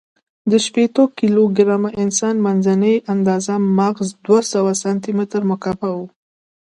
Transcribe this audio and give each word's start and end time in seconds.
د 0.51 0.53
شپېتو 0.65 1.03
کیلو 1.17 1.43
ګرامه 1.57 1.89
انسان، 2.03 2.35
منځنۍ 2.45 2.95
آندازه 3.13 3.55
مغز 3.79 4.07
دوهسوه 4.25 4.73
سانتي 4.81 5.11
متر 5.17 5.41
مکعب 5.49 5.79
و. 5.97 5.99